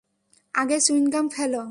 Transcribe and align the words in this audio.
আগে 0.55 0.77
চুইংগাম 0.79 1.25
ফেলো। 1.29 1.63